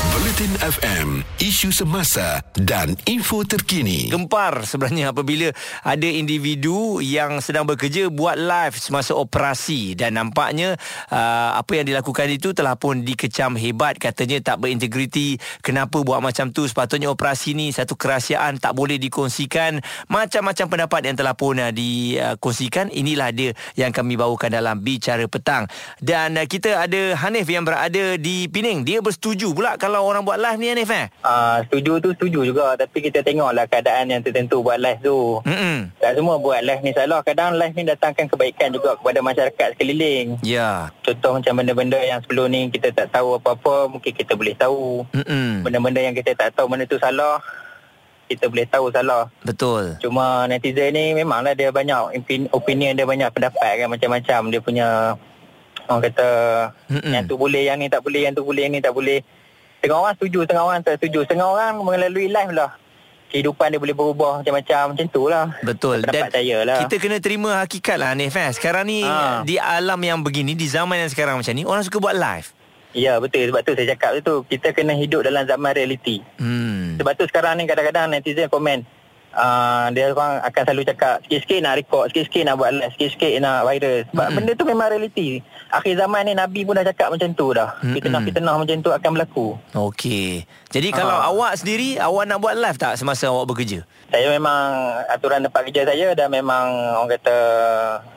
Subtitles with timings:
[0.00, 4.08] Bulletin FM, isu semasa dan info terkini.
[4.08, 5.52] Gempar sebenarnya apabila
[5.84, 10.80] ada individu yang sedang bekerja buat live semasa operasi dan nampaknya
[11.12, 14.00] uh, apa yang dilakukan itu telah pun dikecam hebat.
[14.00, 16.64] Katanya tak berintegriti kenapa buat macam tu.
[16.64, 19.84] Sepatutnya operasi ni satu kerahsiaan tak boleh dikongsikan.
[20.08, 25.68] Macam-macam pendapat yang telah pun uh, dikongsikan inilah dia yang kami bawakan dalam bicara petang.
[26.00, 30.22] Dan uh, kita ada Hanif yang berada di Pening dia bersetuju pula kalau kalau orang
[30.22, 31.10] buat live ni Hanif eh?
[31.26, 35.90] Uh, setuju tu setuju juga Tapi kita tengoklah keadaan yang tertentu buat live tu Mm-mm.
[35.98, 40.38] Tak semua buat live ni salah Kadang live ni datangkan kebaikan juga kepada masyarakat sekeliling
[40.46, 40.78] Ya yeah.
[41.02, 45.66] Contoh macam benda-benda yang sebelum ni kita tak tahu apa-apa Mungkin kita boleh tahu Mm-mm.
[45.66, 47.42] Benda-benda yang kita tak tahu mana tu salah
[48.30, 49.26] kita boleh tahu salah.
[49.42, 49.98] Betul.
[49.98, 52.14] Cuma netizen ni memanglah dia banyak
[52.54, 55.18] opinion dia banyak pendapat kan macam-macam dia punya
[55.90, 56.28] orang kata
[56.86, 57.10] Mm-mm.
[57.10, 59.26] yang tu boleh yang ni tak boleh yang tu boleh yang ni tak boleh.
[59.80, 61.18] Setengah orang setuju, setengah orang tak setuju.
[61.24, 62.76] Setengah orang melalui live lah.
[63.32, 64.92] Kehidupan dia boleh berubah macam-macam.
[64.92, 65.56] Macam tu lah.
[65.64, 66.04] Betul.
[66.04, 66.84] Dan saya lah.
[66.84, 68.36] kita kena terima hakikat lah Hanif.
[68.36, 68.52] Eh.
[68.52, 69.40] Sekarang ni ha.
[69.40, 72.52] di alam yang begini, di zaman yang sekarang macam ni, orang suka buat live.
[72.90, 76.26] Ya betul sebab tu saya cakap tu kita kena hidup dalam zaman realiti.
[76.42, 76.98] Hmm.
[76.98, 78.82] Sebab tu sekarang ni kadang-kadang netizen komen
[79.34, 83.66] uh, dia orang akan selalu cakap sikit-sikit nak record, sikit-sikit nak buat live, sikit-sikit nak
[83.66, 83.96] viral.
[84.10, 84.36] Sebab mm-hmm.
[84.36, 85.28] benda tu memang realiti.
[85.70, 87.68] Akhir zaman ni Nabi pun dah cakap macam tu dah.
[87.78, 87.94] Mm-hmm.
[87.94, 89.46] Fitnah-fitnah macam tu akan berlaku.
[89.74, 90.46] Okey.
[90.70, 90.94] Jadi uh.
[90.94, 93.86] kalau awak sendiri, awak nak buat live tak semasa awak bekerja?
[94.10, 94.60] Saya memang
[95.06, 96.66] aturan tempat kerja saya dah memang
[96.98, 97.36] orang kata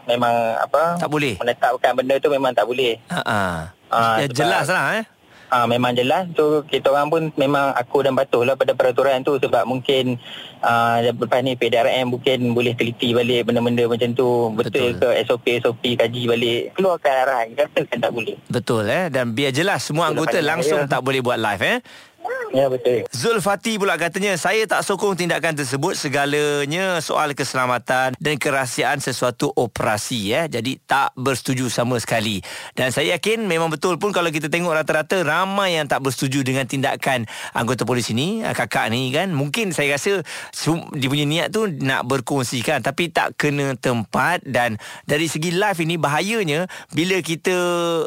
[0.10, 0.98] memang apa?
[0.98, 1.38] Tak boleh.
[1.38, 2.98] Menetapkan benda tu memang tak boleh.
[3.14, 3.58] Ha ah.
[3.94, 5.06] Uh, ya, jelas lah eh.
[5.54, 6.26] Ha, memang jelas.
[6.34, 10.18] Tu kita orang pun memang aku dan batuh lah pada peraturan tu sebab mungkin
[10.66, 14.50] uh, lepas ni PDRM mungkin boleh teliti balik benda-benda macam tu.
[14.58, 15.14] Betul, betul.
[15.14, 16.62] ke SOP SOP kaji balik.
[16.74, 18.34] Keluarkan arahan katakan tak boleh.
[18.50, 19.14] Betul eh?
[19.14, 20.90] Dan biar jelas semua anggota langsung ya.
[20.90, 21.78] tak boleh buat live eh
[22.54, 23.02] Ya betul.
[23.10, 30.38] Zulfati pula katanya saya tak sokong tindakan tersebut segalanya soal keselamatan dan kerahsiaan sesuatu operasi
[30.38, 30.46] ya.
[30.46, 32.46] Jadi tak bersetuju sama sekali.
[32.78, 36.70] Dan saya yakin memang betul pun kalau kita tengok rata-rata ramai yang tak bersetuju dengan
[36.70, 37.26] tindakan
[37.58, 39.34] anggota polis ini, kakak ni kan.
[39.34, 40.22] Mungkin saya rasa
[40.94, 44.78] dia punya niat tu nak berkongsikan tapi tak kena tempat dan
[45.10, 47.56] dari segi live ini bahayanya bila kita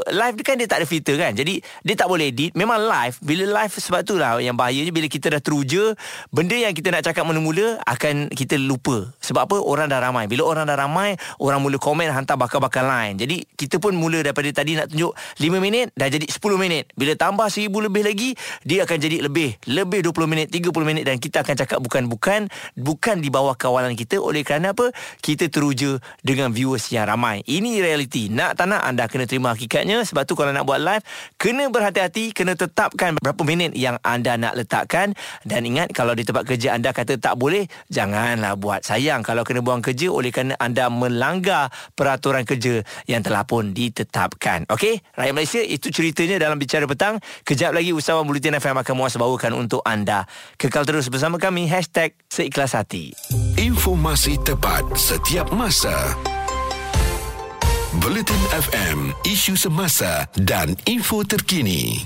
[0.06, 1.34] live kan dia tak ada filter kan.
[1.34, 2.54] Jadi dia tak boleh edit.
[2.54, 5.96] Memang live bila live sebab itulah yang bahayanya bila kita dah teruja
[6.28, 9.56] benda yang kita nak cakap mula-mula akan kita lupa sebab apa?
[9.58, 10.30] Orang dah ramai.
[10.30, 13.18] Bila orang dah ramai orang mula komen hantar bakal-bakal lain.
[13.18, 15.10] Jadi kita pun mula daripada tadi nak tunjuk
[15.42, 16.94] 5 minit dah jadi 10 minit.
[16.94, 18.30] Bila tambah 1000 lebih lagi
[18.62, 19.58] dia akan jadi lebih.
[19.66, 22.46] Lebih 20 minit 30 minit dan kita akan cakap bukan-bukan
[22.78, 24.20] bukan di bawah kawalan kita.
[24.22, 24.94] Oleh kerana apa?
[25.18, 27.42] Kita teruja dengan viewers yang ramai.
[27.46, 28.28] Ini realiti.
[28.30, 30.04] Nak tak nak anda kena terima hakikatnya.
[30.06, 31.02] Sebab tu kalau nak buat live
[31.40, 35.16] kena berhati-hati kena tetapkan berapa minit yang anda nak letakkan.
[35.42, 38.84] Dan ingat kalau di tempat kerja anda kata tak boleh janganlah buat.
[38.84, 44.66] Sayang kalau kena buang kerja oleh kerana anda melanggar peraturan kerja yang telah pun ditetapkan.
[44.72, 45.00] Okey?
[45.14, 47.22] Rakyat Malaysia itu ceritanya dalam bicara petang.
[47.44, 50.26] Kejap lagi usahawan Bulletin FM akan muas bawakan untuk anda.
[50.60, 53.14] Kekal terus bersama kami hashtag seikhlas hati
[53.56, 56.12] informasi tepat setiap masa.
[57.96, 62.04] Bulletin FM, isu semasa dan info terkini.